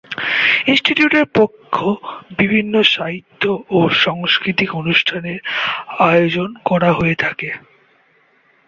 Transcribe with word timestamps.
ইনস্টিটিউটের 0.67 1.25
পক্ষ 1.35 1.75
বিভিন্ন 2.37 2.73
সাহিত্য 2.93 3.43
ও 3.69 3.79
সাংস্কৃতিক 4.03 4.69
অনুষ্ঠানের 4.75 5.39
আয়োজন 6.05 6.49
করা 6.65 6.89
হয়ে 6.93 7.15
থাকে। 7.15 7.49